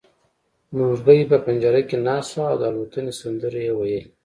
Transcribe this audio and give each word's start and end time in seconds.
مرغۍ 0.75 1.19
په 1.31 1.37
پنجره 1.45 1.81
کې 1.89 1.97
ناسته 2.05 2.35
وه 2.39 2.47
او 2.51 2.55
د 2.61 2.63
الوتنې 2.69 3.13
سندرې 3.21 3.61
يې 3.67 3.73
ويلې. 3.79 4.01